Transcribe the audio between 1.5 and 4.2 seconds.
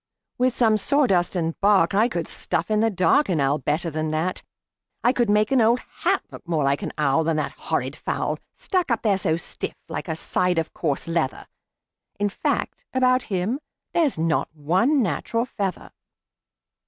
bark I could stuff in the dark An owl better than